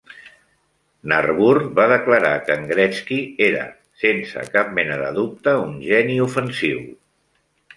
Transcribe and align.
N'Arbour 1.11 1.59
va 1.79 1.85
declarar 1.91 2.31
que 2.47 2.55
en 2.61 2.65
Gretzky 2.71 3.19
era, 3.49 3.67
sense 4.05 4.47
cap 4.57 4.75
mena 4.79 4.99
de 5.03 5.13
dubte, 5.19 5.57
un 5.67 5.77
geni 5.93 6.17
ofensiu. 6.31 6.83